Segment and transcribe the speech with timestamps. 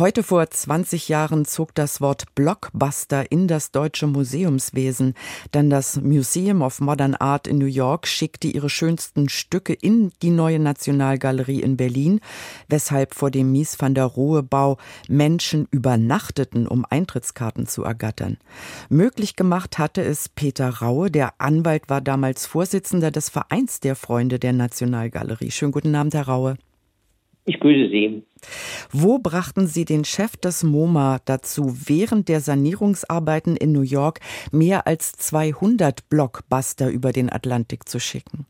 [0.00, 5.12] Heute vor 20 Jahren zog das Wort Blockbuster in das deutsche Museumswesen,
[5.52, 10.30] denn das Museum of Modern Art in New York schickte ihre schönsten Stücke in die
[10.30, 12.20] neue Nationalgalerie in Berlin,
[12.66, 18.38] weshalb vor dem Mies van der Rohe Bau Menschen übernachteten, um Eintrittskarten zu ergattern.
[18.88, 24.38] Möglich gemacht hatte es Peter Raue, der Anwalt war damals Vorsitzender des Vereins der Freunde
[24.38, 25.50] der Nationalgalerie.
[25.50, 26.56] Schönen guten Abend, Herr Raue.
[27.50, 28.22] Ich grüße Sie.
[28.92, 34.20] Wo brachten Sie den Chef des MoMA dazu, während der Sanierungsarbeiten in New York
[34.52, 38.46] mehr als 200 Blockbuster über den Atlantik zu schicken?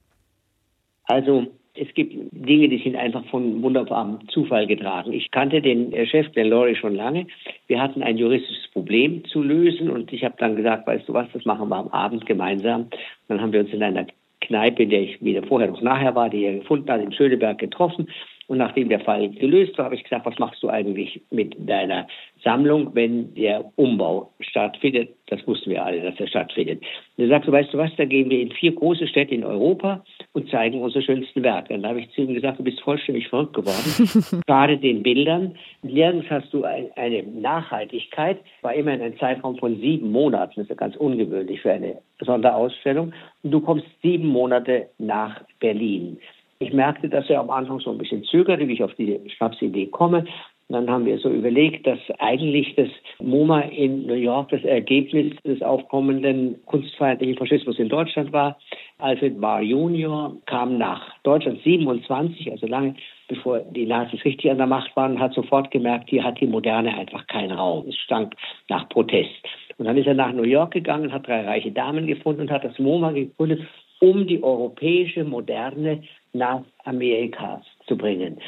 [1.04, 5.14] Also, es gibt Dinge, die sind einfach von wunderbarem Zufall getragen.
[5.14, 7.26] Ich kannte den äh, Chef, den Laurie, schon lange.
[7.68, 11.26] Wir hatten ein juristisches Problem zu lösen und ich habe dann gesagt, weißt du was,
[11.32, 12.88] das machen wir am Abend gemeinsam.
[13.28, 14.06] Dann haben wir uns in einer
[14.42, 17.58] Kneipe, in der ich weder vorher noch nachher war, die er gefunden hat, in Schöneberg
[17.58, 18.08] getroffen
[18.50, 22.08] und nachdem der Fall gelöst war, habe ich gesagt, was machst du eigentlich mit deiner
[22.42, 25.10] Sammlung, wenn der Umbau stattfindet?
[25.28, 26.82] Das wussten wir alle, dass er stattfindet.
[27.16, 29.44] Und er sagt, so weißt du was, da gehen wir in vier große Städte in
[29.44, 31.74] Europa und zeigen unsere schönsten Werke.
[31.74, 34.42] Und da habe ich zu ihm gesagt, du bist vollständig verrückt geworden.
[34.48, 35.54] Gerade den Bildern.
[35.84, 38.40] Nirgends hast du ein, eine Nachhaltigkeit.
[38.62, 40.54] War immerhin ein Zeitraum von sieben Monaten.
[40.56, 43.12] Das ist ja ganz ungewöhnlich für eine Sonderausstellung.
[43.44, 46.18] Und du kommst sieben Monate nach Berlin.
[46.62, 49.86] Ich merkte, dass er am Anfang so ein bisschen zögerte, wie ich auf die Schnapsidee
[49.86, 50.26] komme.
[50.68, 55.34] Und dann haben wir so überlegt, dass eigentlich das MoMA in New York das Ergebnis
[55.42, 58.58] des aufkommenden kunstfeindlichen Faschismus in Deutschland war.
[58.98, 62.94] Alfred Barr Junior kam nach Deutschland 27, also lange
[63.26, 66.96] bevor die Nazis richtig an der Macht waren, hat sofort gemerkt, hier hat die Moderne
[66.96, 67.88] einfach keinen Raum.
[67.88, 68.34] Es stank
[68.68, 69.30] nach Protest.
[69.78, 72.64] Und dann ist er nach New York gegangen, hat drei reiche Damen gefunden und hat
[72.64, 73.62] das MoMA gegründet,
[74.00, 78.40] um die europäische Moderne nach Amerika zu bringen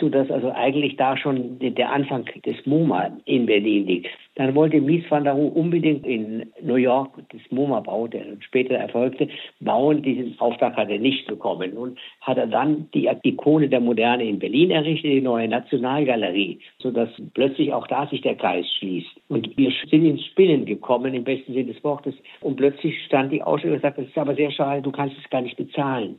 [0.00, 4.08] sodass also eigentlich da schon der Anfang des MoMA in Berlin liegt.
[4.36, 9.28] Dann wollte Mies van der Rohe unbedingt in New York das MoMA-Bau, der später erfolgte,
[9.60, 10.02] bauen.
[10.02, 11.72] Diesen Auftrag hat er nicht bekommen.
[11.72, 17.08] Und hat er dann die Ikone der Moderne in Berlin errichtet, die neue Nationalgalerie, sodass
[17.32, 19.20] plötzlich auch da sich der Kreis schließt.
[19.28, 22.14] Und wir sind ins Spinnen gekommen, im besten Sinne des Wortes.
[22.40, 25.30] Und plötzlich stand die Ausstellung und sagte, das ist aber sehr schade, du kannst es
[25.30, 26.18] gar nicht bezahlen.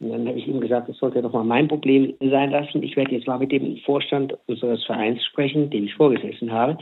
[0.00, 2.82] Und dann habe ich ihm gesagt, das sollte doch mal mein Problem sein lassen.
[2.82, 6.78] Ich werde jetzt mal mit dem Vorstand unseres Vereins sprechen, dem ich vorgesessen habe.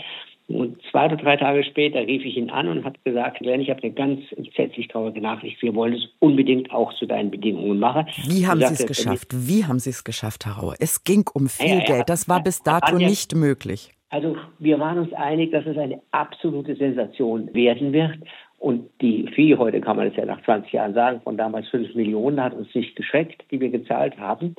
[0.48, 3.70] Und zwei oder drei Tage später rief ich ihn an und hat gesagt, Glenn, ich
[3.70, 5.60] habe eine ganz entsetzlich traurige Nachricht.
[5.60, 8.06] Wir wollen es unbedingt auch zu deinen Bedingungen machen.
[8.28, 9.28] Wie haben Sie es geschafft?
[9.32, 10.74] Wie haben Sie es geschafft, Herr Rauer?
[10.78, 12.08] Es ging um viel ja, ja, Geld.
[12.08, 13.90] Das war bis dato nicht möglich.
[14.08, 18.16] Also wir waren uns einig, dass es eine absolute Sensation werden wird.
[18.58, 21.94] Und die Fee, heute kann man es ja nach 20 Jahren sagen, von damals 5
[21.94, 24.54] Millionen hat uns nicht geschreckt, die wir gezahlt haben.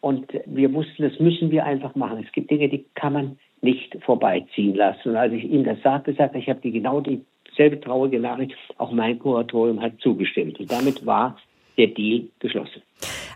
[0.00, 2.24] Und wir mussten, das müssen wir einfach machen.
[2.24, 5.10] Es gibt Dinge, die kann man nicht vorbeiziehen lassen.
[5.10, 8.92] Und als ich ihm das sagte, sagte ich, habe die genau dieselbe traurige Nachricht, auch
[8.92, 10.58] mein Kuratorium hat zugestimmt.
[10.58, 11.36] Und damit war
[11.76, 12.82] der Deal geschlossen.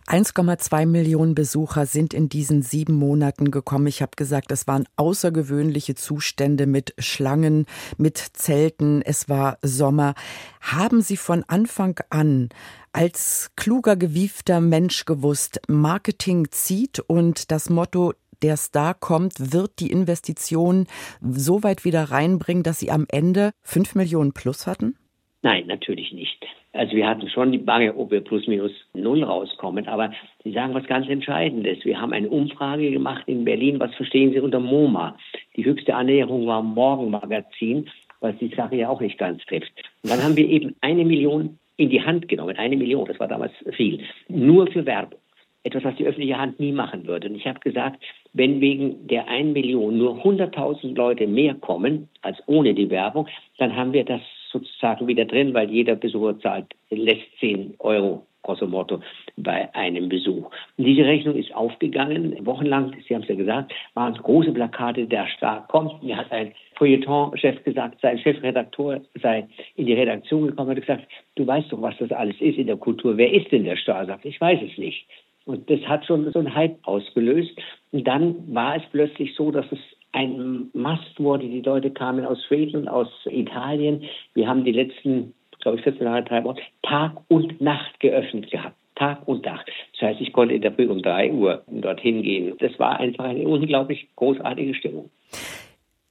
[0.07, 3.87] 1,2 Millionen Besucher sind in diesen sieben Monaten gekommen.
[3.87, 7.65] Ich habe gesagt, es waren außergewöhnliche Zustände mit Schlangen,
[7.97, 9.01] mit Zelten.
[9.01, 10.15] Es war Sommer.
[10.61, 12.51] Haben Sie von Anfang an
[12.93, 19.91] als kluger, gewiefter Mensch gewusst, Marketing zieht und das Motto, der Star kommt, wird die
[19.91, 20.87] Investition
[21.21, 24.97] so weit wieder reinbringen, dass Sie am Ende 5 Millionen plus hatten?
[25.45, 26.43] Nein, natürlich nicht.
[26.73, 29.87] Also wir hatten schon die Bange, ob wir plus minus null rauskommen.
[29.87, 30.11] Aber
[30.43, 31.85] Sie sagen was ganz Entscheidendes.
[31.85, 33.79] Wir haben eine Umfrage gemacht in Berlin.
[33.79, 35.19] Was verstehen Sie unter MoMA?
[35.55, 37.91] Die höchste Annäherung war Morgenmagazin,
[38.21, 39.71] was die Sache ja auch nicht ganz trifft.
[40.03, 42.57] Und dann haben wir eben eine Million in die Hand genommen.
[42.57, 44.03] Eine Million, das war damals viel.
[44.29, 45.21] Nur für Werbung.
[45.63, 47.29] Etwas, was die öffentliche Hand nie machen würde.
[47.29, 48.03] Und ich habe gesagt,
[48.33, 53.29] wenn wegen der 1 Million nur 100.000 Leute mehr kommen als ohne die Werbung,
[53.59, 54.23] dann haben wir das
[54.55, 59.01] sozusagen wieder drin, weil jeder Besucher zahlt, lässt 10 Euro grosso modo
[59.37, 60.51] bei einem Besuch.
[60.77, 62.37] Und diese Rechnung ist aufgegangen.
[62.47, 66.03] Wochenlang, Sie haben es ja gesagt, waren große Plakate, der Staat kommt.
[66.03, 71.09] Mir hat ein Feuilleton-Chef gesagt, sein Chefredakteur sei in die Redaktion gekommen und hat gesagt,
[71.35, 73.17] du weißt doch, was das alles ist in der Kultur.
[73.17, 74.07] Wer ist denn der Staat?
[74.07, 75.07] Sagt, ich weiß es nicht.
[75.47, 77.51] Und das hat schon so einen Hype ausgelöst.
[77.93, 79.79] Und dann war es plötzlich so, dass es
[80.15, 81.47] ein Mast wurde.
[81.47, 84.05] Die Leute kamen aus Schweden, aus Italien.
[84.33, 88.77] Wir haben die letzten, glaube ich, 14 Jahre, drei Wochen Tag und Nacht geöffnet gehabt.
[88.95, 89.69] Tag und Nacht.
[89.93, 92.55] Das heißt, ich konnte in der Früh um drei Uhr dorthin gehen.
[92.61, 95.11] Das war einfach eine unglaublich großartige Stimmung.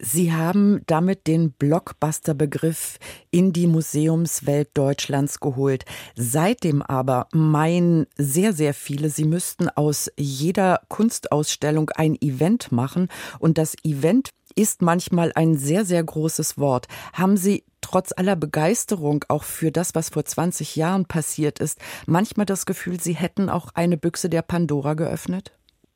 [0.05, 2.99] Sie haben damit den Blockbuster-Begriff
[3.31, 5.85] in die Museumswelt Deutschlands geholt.
[6.13, 13.07] Seitdem aber meinen sehr, sehr viele, sie müssten aus jeder Kunstausstellung ein Event machen.
[13.39, 16.87] Und das Event ist manchmal ein sehr, sehr großes Wort.
[17.13, 22.45] Haben Sie trotz aller Begeisterung auch für das, was vor 20 Jahren passiert ist, manchmal
[22.45, 25.53] das Gefühl, Sie hätten auch eine Büchse der Pandora geöffnet?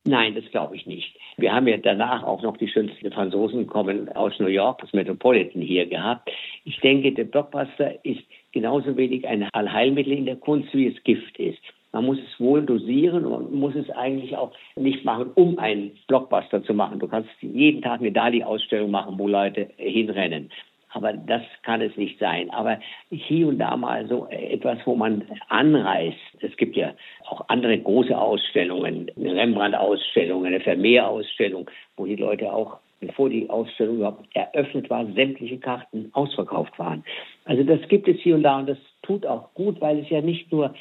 [0.07, 1.13] Nein, das glaube ich nicht.
[1.36, 5.62] Wir haben ja danach auch noch die schönsten Franzosen kommen aus New York, das Metropolitan
[5.62, 6.31] hier gehabt.
[6.63, 8.21] Ich denke, der Blockbuster ist
[8.54, 11.59] genauso wenig ein Allheilmittel in der Kunst, wie es Gift ist.
[11.92, 16.63] Man muss es wohl dosieren und muss es eigentlich auch nicht machen, um einen Blockbuster
[16.63, 17.00] zu machen.
[17.00, 20.51] Du kannst jeden Tag eine Dali-Ausstellung machen, wo Leute hinrennen.
[20.92, 22.50] Aber das kann es nicht sein.
[22.50, 22.80] Aber
[23.10, 26.18] hier und da mal so etwas, wo man anreißt.
[26.42, 26.94] Es gibt ja
[27.25, 33.98] auch andere große Ausstellungen, eine Rembrandt-Ausstellung, eine Vermeer-Ausstellung, wo die Leute auch bevor die Ausstellung
[33.98, 37.04] überhaupt eröffnet war, sämtliche Karten ausverkauft waren.
[37.45, 40.22] Also das gibt es hier und da und das tut auch gut, weil es ja
[40.22, 40.74] nicht nur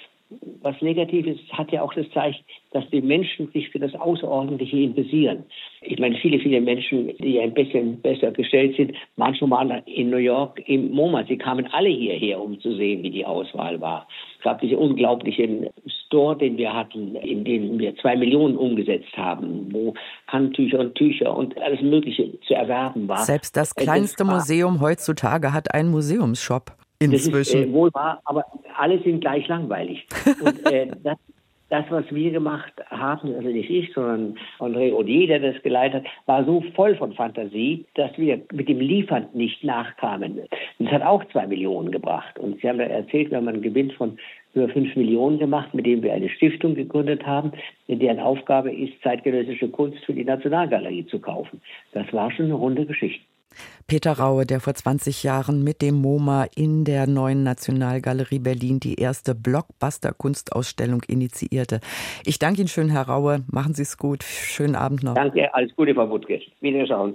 [0.63, 5.45] was Negatives hat ja auch das Zeichen, dass die Menschen sich für das Außerordentliche interessieren.
[5.83, 10.11] Ich meine, viele, viele Menschen, die ein bisschen besser gestellt sind, waren schon mal in
[10.11, 11.25] New York im MoMA.
[11.27, 14.09] Sie kamen alle hierher, um zu sehen, wie die Auswahl war.
[14.39, 15.69] Es gab diese unglaublichen
[16.07, 19.95] Store, den wir hatten, in dem wir zwei Millionen umgesetzt haben, wo
[20.27, 23.19] Handtücher und Tücher und alles Mögliche zu erwerben war.
[23.19, 26.73] Selbst das kleinste Museum heutzutage hat einen Museumsshop.
[26.99, 27.33] Inzwischen.
[27.33, 28.45] Das ist äh, wohl wahr, aber
[28.77, 30.07] alle sind gleich langweilig.
[30.41, 31.19] Und äh, das,
[31.69, 36.13] das, was wir gemacht haben, also nicht ich, sondern André Odier, der das geleitet hat,
[36.27, 40.43] war so voll von Fantasie, dass wir mit dem Liefern nicht nachkamen.
[40.79, 42.39] Das hat auch zwei Millionen gebracht.
[42.39, 44.19] Und Sie haben ja erzählt, wir haben einen Gewinn von
[44.55, 47.53] über fünf Millionen gemacht, mit dem wir eine Stiftung gegründet haben,
[47.89, 51.61] in deren Aufgabe ist, zeitgenössische Kunst für die Nationalgalerie zu kaufen.
[51.93, 53.23] Das war schon eine runde Geschichte.
[53.87, 58.97] Peter Raue, der vor 20 Jahren mit dem MoMA in der neuen Nationalgalerie Berlin die
[58.97, 61.81] erste Blockbuster-Kunstausstellung initiierte.
[62.25, 63.45] Ich danke Ihnen schön, Herr Raue.
[63.51, 64.25] Machen Sie es gut.
[64.25, 65.15] Schönen Abend noch.
[65.15, 66.41] Danke, alles Gute, Frau Wuttke.
[66.61, 67.15] Wiederschauen.